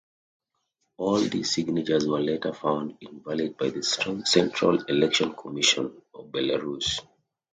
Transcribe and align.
All 0.97 1.19
these 1.19 1.53
signatures 1.53 2.07
were 2.07 2.19
later 2.21 2.53
found 2.53 2.97
invalid 3.01 3.55
by 3.55 3.69
the 3.69 3.83
Central 3.83 4.81
Election 4.85 5.35
Commission 5.35 6.01
of 6.15 6.25
Belarus. 6.31 7.05